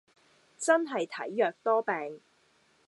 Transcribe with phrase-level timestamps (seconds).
[0.57, 2.21] 真係體弱多病